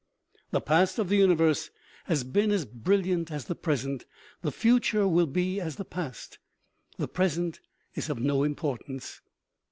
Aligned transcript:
The 0.49 0.61
past 0.61 0.97
of 0.97 1.09
the 1.09 1.17
universe 1.17 1.69
has 2.05 2.23
been 2.23 2.49
as 2.49 2.65
brilliant 2.65 3.29
as 3.31 3.45
the 3.45 3.53
present, 3.53 4.07
the 4.41 4.51
future 4.51 5.07
will 5.07 5.27
be 5.27 5.59
as 5.61 5.75
the 5.75 5.85
past, 5.85 6.39
the 6.97 7.07
present 7.07 7.59
is 7.93 8.09
of 8.09 8.17
no 8.17 8.41
importance. 8.41 9.21